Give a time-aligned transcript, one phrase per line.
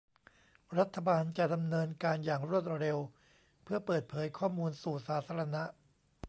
[0.79, 2.97] รัฐบาลจะดำเนินการอย่างรวดเร็ว
[3.63, 5.63] เพื่อเปิดเผยข้อมูลสู่สาธารณะ